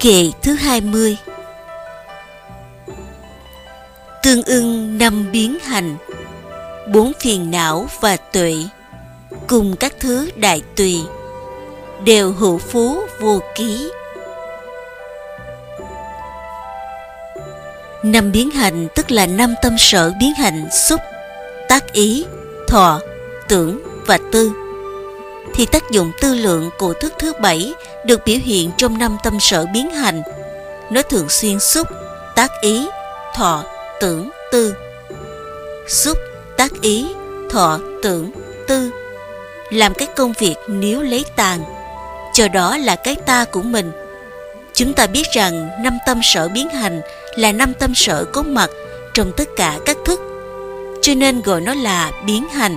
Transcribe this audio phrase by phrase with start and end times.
[0.00, 1.16] Kệ thứ 20
[4.22, 5.96] Tương ưng năm biến hành
[6.92, 8.54] Bốn phiền não và tuệ
[9.48, 11.00] Cùng các thứ đại tùy
[12.04, 13.90] Đều hữu phú vô ký.
[18.02, 21.00] Năm biến hành tức là năm tâm sở biến hành xúc,
[21.68, 22.24] tác ý,
[22.68, 23.00] thọ,
[23.48, 24.59] tưởng và tư
[25.60, 27.74] thì tác dụng tư lượng của thức thứ bảy
[28.04, 30.22] được biểu hiện trong năm tâm sở biến hành.
[30.90, 31.88] Nó thường xuyên xúc,
[32.36, 32.86] tác ý,
[33.34, 33.64] thọ,
[34.00, 34.74] tưởng, tư.
[35.88, 36.18] Xúc,
[36.56, 37.06] tác ý,
[37.50, 38.30] thọ, tưởng,
[38.68, 38.90] tư.
[39.70, 41.64] Làm cái công việc nếu lấy tàn,
[42.32, 43.92] cho đó là cái ta của mình.
[44.74, 47.00] Chúng ta biết rằng năm tâm sở biến hành
[47.36, 48.70] là năm tâm sở có mặt
[49.14, 50.20] trong tất cả các thức,
[51.02, 52.76] cho nên gọi nó là biến hành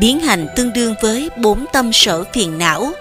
[0.00, 2.92] biến hành tương đương với bốn tâm sở phiền não.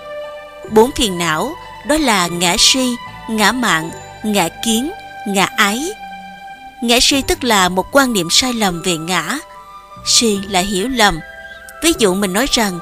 [0.72, 1.56] Bốn phiền não
[1.88, 2.96] đó là ngã suy,
[3.30, 3.90] ngã mạng,
[4.24, 4.92] ngã kiến,
[5.28, 5.92] ngã ái.
[6.82, 9.40] Ngã suy tức là một quan niệm sai lầm về ngã.
[10.06, 11.20] Suy là hiểu lầm.
[11.84, 12.80] Ví dụ mình nói rằng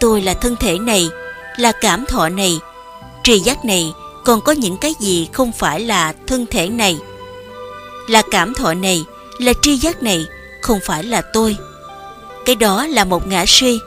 [0.00, 1.08] tôi là thân thể này,
[1.56, 2.58] là cảm thọ này,
[3.22, 3.92] tri giác này
[4.24, 6.98] còn có những cái gì không phải là thân thể này.
[8.08, 9.04] Là cảm thọ này,
[9.38, 10.26] là tri giác này
[10.62, 11.56] không phải là tôi
[12.44, 13.78] cái đó là một ngã suy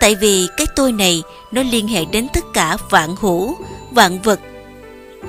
[0.00, 3.56] tại vì cái tôi này, nó liên hệ đến tất cả vạn hữu
[3.90, 4.40] vạn vật.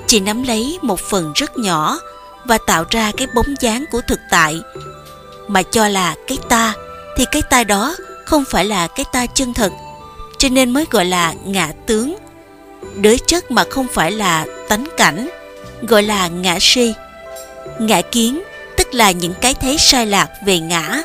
[0.08, 2.00] Chỉ nắm lấy một phần rất nhỏ
[2.46, 4.62] và tạo ra cái bóng dáng của thực tại.
[5.48, 6.74] Mà cho là cái ta,
[7.18, 9.72] thì cái ta đó không phải là cái ta chân thật,
[10.38, 12.16] cho nên mới gọi là ngã tướng.
[12.96, 15.30] Đới chất mà không phải là tánh cảnh,
[15.82, 16.94] gọi là ngã suy
[17.80, 18.42] ngã kiến,
[18.78, 21.02] tức là những cái thấy sai lạc về ngã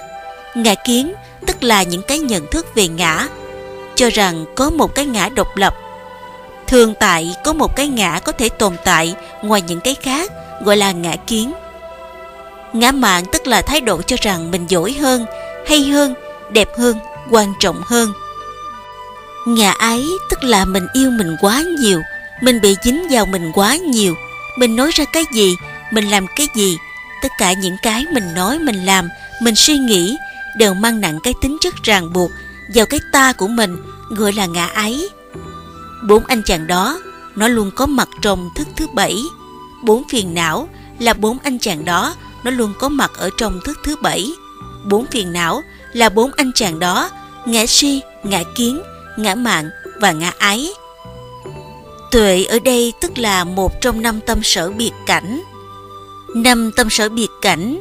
[0.55, 1.13] ngã kiến,
[1.47, 3.29] tức là những cái nhận thức về ngã,
[3.95, 5.75] cho rằng có một cái ngã độc lập.
[6.67, 10.31] Thường tại có một cái ngã có thể tồn tại ngoài những cái khác,
[10.63, 11.53] gọi là ngã kiến.
[12.73, 15.27] Ngã mạng tức là thái độ cho rằng mình giỏi hơn,
[15.69, 16.14] hay hơn,
[16.51, 16.98] đẹp hơn,
[17.31, 18.13] quan trọng hơn.
[19.47, 22.01] Ngã ái tức là mình yêu mình quá nhiều,
[22.41, 24.14] mình bị dính vào mình quá nhiều.
[24.59, 25.57] Mình nói ra cái gì,
[25.91, 26.77] mình làm cái gì,
[27.23, 29.09] tất cả những cái mình nói, mình làm,
[29.43, 30.17] mình suy nghĩ
[30.59, 32.31] đều mang nặng cái tính chất ràng buộc
[32.75, 33.77] vào cái ta của mình
[34.09, 35.09] gọi là ngã ái.
[36.09, 37.01] Bốn anh chàng đó,
[37.37, 39.17] nó luôn có mặt trong thức thứ bảy.
[39.85, 42.14] Bốn phiền não là bốn anh chàng đó,
[42.45, 44.33] nó luôn có mặt ở trong thức thứ bảy.
[44.85, 45.63] Bốn phiền não
[45.93, 47.11] là bốn anh chàng đó,
[47.47, 48.83] ngã si, ngã kiến,
[49.17, 49.70] ngã mạng
[50.01, 50.69] và ngã ái.
[52.11, 55.43] Tuệ ở đây tức là một trong năm tâm sở biệt cảnh.
[56.35, 57.81] Năm tâm sở biệt cảnh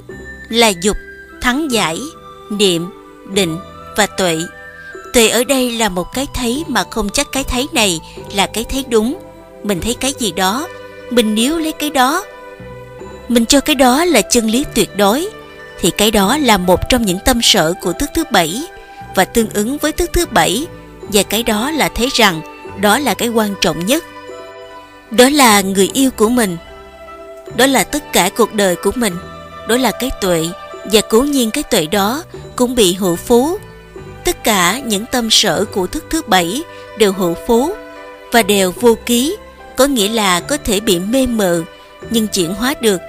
[0.49, 0.97] là dục,
[1.41, 1.99] thắng giải,
[2.49, 2.89] niệm,
[3.33, 3.59] định
[3.97, 4.37] và tuệ.
[5.13, 7.99] Tuệ ở đây là một cái thấy mà không chắc cái thấy này
[8.35, 9.19] là cái thấy đúng.
[9.63, 10.67] Mình thấy cái gì đó,
[11.09, 12.25] mình níu lấy cái đó.
[13.27, 15.29] Mình cho cái đó là chân lý tuyệt đối,
[15.79, 18.63] thì cái đó là một trong những tâm sở của thức thứ bảy
[19.15, 20.67] và tương ứng với thức thứ bảy
[21.01, 22.41] và cái đó là thấy rằng
[22.81, 24.03] đó là cái quan trọng nhất.
[25.11, 26.57] Đó là người yêu của mình.
[27.55, 29.13] Đó là tất cả cuộc đời của mình.
[29.67, 30.45] Đó là cái tuệ
[30.91, 32.23] và cố nhiên cái tuệ đó
[32.55, 33.57] cũng bị hữu phú.
[34.25, 36.63] Tất cả những tâm sở của thức thứ bảy
[36.97, 37.73] đều hữu phú
[38.31, 39.37] và đều vô ký,
[39.75, 41.61] có nghĩa là có thể bị mê mờ
[42.09, 43.01] nhưng chuyển hóa được.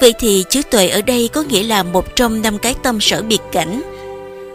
[0.00, 3.22] Vậy thì chữ tuệ ở đây có nghĩa là một trong năm cái tâm sở
[3.22, 3.82] biệt cảnh.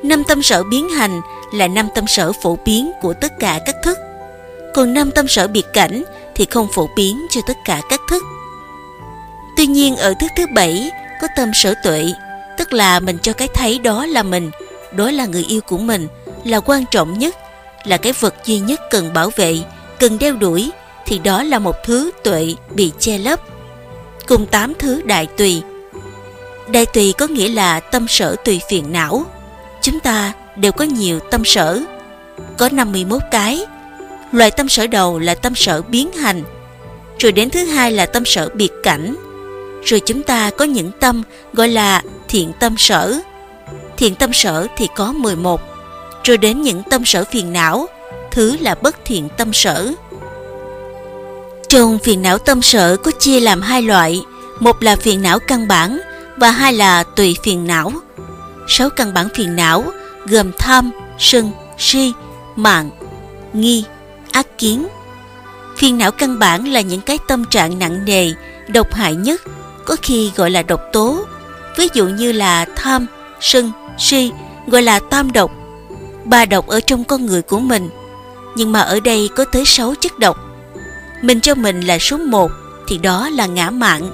[0.04, 1.22] Năm tâm sở biến hành
[1.54, 3.98] là năm tâm sở phổ biến của tất cả các thức.
[4.74, 6.04] Còn năm tâm sở biệt cảnh
[6.36, 8.24] thì không phổ biến cho tất cả các thức.
[9.58, 12.06] Tuy nhiên ở thức thứ bảy có tâm sở tuệ
[12.60, 14.52] tức là mình cho cái thấy đó là mình,
[14.92, 16.08] đó là người yêu của mình,
[16.44, 17.36] là quan trọng nhất,
[17.86, 19.58] là cái vật duy nhất cần bảo vệ,
[20.00, 20.72] cần đeo đuổi,
[21.06, 23.40] thì đó là một thứ tuệ bị che lấp.
[24.28, 25.62] Cùng tám thứ đại tùy.
[26.68, 29.26] Đại tùy có nghĩa là tâm sở tùy phiền não.
[29.82, 31.82] Chúng ta đều có nhiều tâm sở.
[32.58, 33.66] Có 51 cái.
[34.32, 36.44] Loại tâm sở đầu là tâm sở biến hành.
[37.20, 39.16] Rồi đến thứ hai là tâm sở biệt cảnh
[39.84, 41.24] rồi chúng ta có những tâm
[41.54, 43.20] gọi là thiện tâm sở.
[43.98, 45.62] Thiện tâm sở thì có 11,
[46.24, 47.88] rồi đến những tâm sở phiền não,
[48.32, 49.92] thứ là bất thiện tâm sở.
[51.70, 54.22] Trong phiền não tâm sở có chia làm hai loại,
[54.60, 56.00] một là phiền não căn bản
[56.38, 57.92] và hai là tùy phiền não.
[58.68, 59.84] Sáu căn bản phiền não
[60.26, 62.14] gồm tham, sân, si,
[62.56, 62.90] mạng,
[63.54, 63.84] nghi,
[64.32, 64.88] ác kiến.
[65.78, 68.32] Phiền não căn bản là những cái tâm trạng nặng nề,
[68.68, 69.42] độc hại nhất,
[69.90, 71.26] có khi gọi là độc tố,
[71.78, 73.06] ví dụ như là tham,
[73.42, 74.32] sân, si,
[74.68, 75.52] gọi là tam độc,
[76.26, 77.90] ba độc ở trong con người của mình.
[78.56, 80.38] Nhưng mà ở đây có tới 6 chất độc.
[81.22, 82.52] Mình cho mình là số 1,
[82.88, 84.12] thì đó là ngã mạn.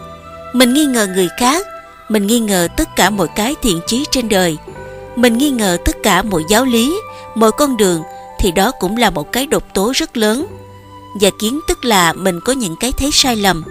[0.53, 1.65] Mình nghi ngờ người khác,
[2.09, 4.57] mình nghi ngờ tất cả mọi cái thiện chí trên đời.
[5.15, 6.99] Mình nghi ngờ tất cả mọi giáo lý,
[7.35, 8.01] mọi con đường
[8.39, 10.47] thì đó cũng là một cái độc tố rất lớn.
[11.21, 13.63] Và kiến tức là mình có những cái thấy sai lầm.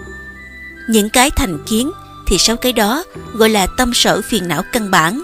[0.89, 1.91] Những cái thành kiến
[2.27, 3.03] thì sau cái đó
[3.33, 5.23] gọi là tâm sở phiền não căn bản.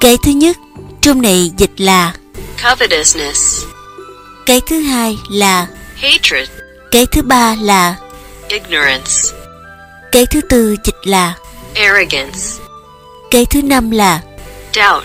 [0.00, 0.56] Cái thứ nhất,
[1.00, 2.14] trong này dịch là
[2.64, 3.64] covetousness,
[4.46, 5.66] Cái thứ hai là
[5.96, 6.48] hatred,
[6.90, 7.94] Cái thứ ba là
[8.48, 9.12] ignorance,
[10.12, 11.34] Cái thứ tư dịch là
[11.74, 12.38] arrogance,
[13.30, 14.20] Cái thứ năm là
[14.72, 15.04] doubt,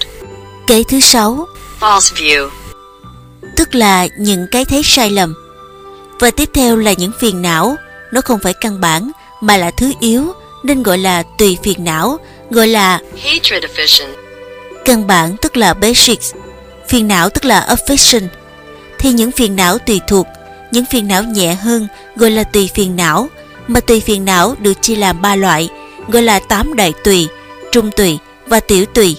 [0.67, 1.47] Cái thứ sáu
[1.79, 2.49] false view,
[3.55, 5.33] tức là những cái thấy sai lầm.
[6.19, 7.75] Và tiếp theo là những phiền não,
[8.11, 9.11] nó không phải căn bản
[9.41, 10.33] mà là thứ yếu
[10.63, 12.19] nên gọi là tùy phiền não,
[12.49, 14.09] gọi là hatred efficient,
[14.85, 16.33] căn bản tức là basics,
[16.87, 18.27] phiền não tức là affection.
[18.99, 20.27] Thì những phiền não tùy thuộc,
[20.71, 23.29] những phiền não nhẹ hơn gọi là tùy phiền não,
[23.67, 25.69] mà tùy phiền não được chia làm ba loại,
[26.07, 27.27] gọi là tám đại tùy,
[27.71, 29.17] trung tùy và tiểu tùy.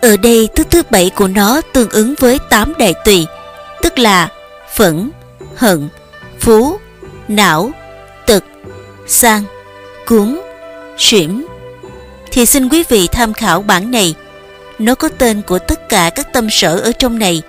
[0.00, 3.26] Ở đây thức thứ bảy của nó tương ứng với tám đại tùy,
[3.82, 4.28] tức là
[4.76, 5.10] phẫn,
[5.56, 5.88] hận,
[6.40, 6.78] phú,
[7.30, 7.70] não,
[8.26, 8.44] tật,
[9.06, 9.44] sang,
[10.06, 10.40] cuốn,
[10.98, 11.46] xỉm
[12.32, 14.14] Thì xin quý vị tham khảo bản này.
[14.78, 17.42] Nó có tên của tất cả các tâm sở ở trong này.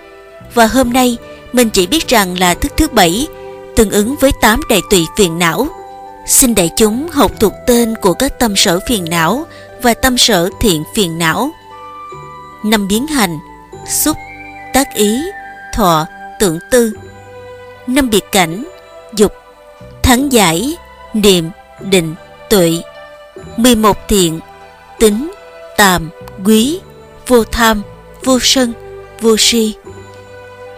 [0.54, 1.18] Và hôm nay
[1.54, 3.28] mình chỉ biết rằng là thức thứ bảy
[3.76, 5.68] tương ứng với tám đại tùy phiền não.
[6.28, 9.46] Xin đại chúng học thuộc tên của các tâm sở phiền não
[9.82, 11.52] và tâm sở thiện phiền não.
[12.66, 13.40] Năm biến hành,
[13.90, 14.18] xúc,
[14.74, 15.22] tác ý,
[15.74, 16.06] thọ,
[16.40, 16.94] tưởng tư.
[17.88, 18.64] Năm biệt cảnh,
[19.16, 19.32] dục,
[20.12, 20.78] thắng giải,
[21.14, 21.50] niệm,
[21.80, 22.16] định,
[22.50, 22.82] tuệ.
[23.58, 24.40] 11 thiện,
[25.00, 25.32] tính,
[25.78, 26.10] tàm,
[26.46, 26.80] quý,
[27.28, 27.82] vô tham,
[28.24, 28.74] vô sân,
[29.22, 29.76] vô si.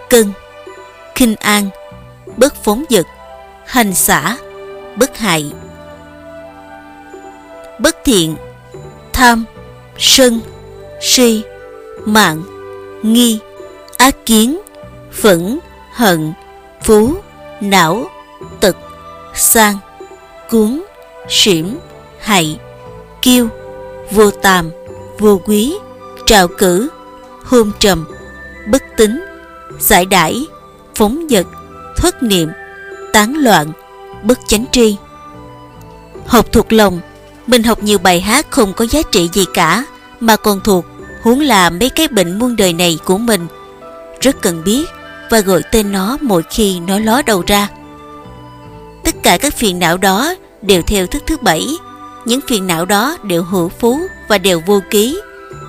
[0.09, 0.31] Cân,
[1.15, 1.69] khinh an,
[2.38, 3.06] bất phóng dật,
[3.65, 4.38] hành xả,
[4.95, 5.51] bất hại.
[7.80, 8.35] Bất thiện,
[9.13, 9.45] tham,
[9.97, 10.39] sân,
[11.01, 11.44] si,
[12.06, 12.44] mạng,
[13.03, 13.39] nghi,
[13.97, 14.59] ác kiến,
[15.12, 15.59] phẫn,
[15.94, 16.33] hận,
[16.81, 17.15] phú,
[17.62, 18.09] não,
[18.59, 18.75] tật,
[19.35, 19.77] sang,
[20.50, 20.83] cuốn,
[21.30, 21.77] xỉm,
[22.19, 22.59] hại,
[23.21, 23.47] kiêu,
[24.12, 24.69] vô tàm,
[25.19, 25.75] vô quý,
[26.25, 26.89] trào cử,
[27.44, 28.06] hôn trầm,
[28.68, 29.24] bất tính,
[29.80, 30.45] giải đãi,
[30.95, 31.45] phóng dật,
[31.97, 32.50] thất niệm,
[33.13, 33.71] tán loạn,
[34.24, 34.97] bất chánh tri.
[36.27, 37.00] Học thuộc lòng,
[37.47, 39.85] mình học nhiều bài hát không có giá trị gì cả,
[40.19, 40.85] mà còn thuộc,
[41.21, 43.47] huống là mấy cái bệnh muôn đời này của mình.
[44.21, 44.85] Rất cần biết
[45.30, 47.68] và gọi tên nó mỗi khi nó ló đầu ra.
[49.23, 51.67] Tất cả các phiền não đó đều theo thức thứ bảy.
[52.25, 55.19] Những phiền não đó đều hữu phú và đều vô ký.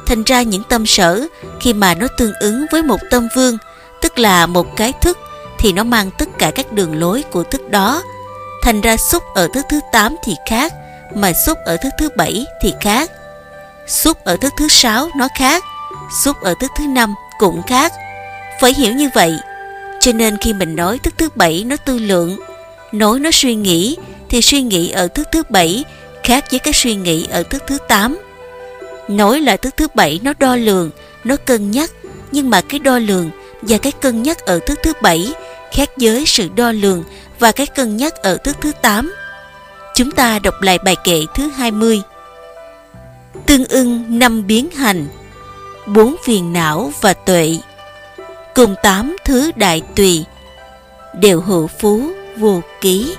[0.07, 1.27] Thành ra những tâm sở
[1.61, 3.59] khi mà nó tương ứng với một tâm vương,
[4.03, 5.19] tức là một cái thức,
[5.59, 8.03] thì nó mang tất cả các đường lối của thức đó.
[8.63, 10.73] Thành ra xúc ở thức thứ 8 thì khác,
[11.15, 13.11] mà xúc ở thức thứ bảy thì khác.
[13.87, 15.65] Xúc ở thức thứ sáu nó khác,
[16.25, 17.93] xúc ở thức thứ năm cũng khác.
[18.61, 19.37] Phải hiểu như vậy.
[20.01, 22.37] Cho nên khi mình nói thức thứ bảy nó tư lượng,
[22.95, 23.97] nói nó suy nghĩ
[24.29, 25.85] thì suy nghĩ ở thức thứ bảy
[26.23, 28.19] khác với cái suy nghĩ ở thức thứ tám
[29.09, 30.91] Nói là thức thứ bảy nó đo lường,
[31.25, 31.91] nó cân nhắc,
[32.33, 33.31] nhưng mà cái đo lường
[33.63, 35.35] và cái cân nhắc ở thức thứ bảy
[35.73, 37.05] khác với sự đo lường
[37.39, 39.15] và cái cân nhắc ở thức thứ 8.
[39.95, 42.03] Chúng ta đọc lại bài kệ thứ 20.
[43.47, 45.07] Tương ưng năm biến hành,
[45.87, 47.57] bốn phiền não và tuệ,
[48.55, 50.25] cùng tám thứ đại tùy,
[51.21, 53.17] đều hữu phú vô ký.